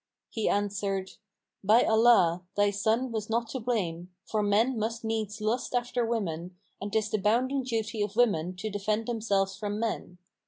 He 0.31 0.49
answered, 0.49 1.11
"By 1.63 1.83
Allah, 1.83 2.41
thy 2.57 2.71
son 2.71 3.11
was 3.11 3.29
not 3.29 3.49
to 3.49 3.59
blame, 3.59 4.09
for 4.25 4.41
men 4.41 4.79
must 4.79 5.03
needs 5.03 5.39
lust 5.39 5.75
after 5.75 6.03
women, 6.03 6.57
and 6.81 6.91
'tis 6.91 7.11
the 7.11 7.19
bounden 7.19 7.61
duty 7.61 8.01
of 8.01 8.15
women 8.15 8.55
to 8.55 8.71
defend 8.71 9.05
themselves 9.07 9.55
from 9.55 9.79
men. 9.79 10.17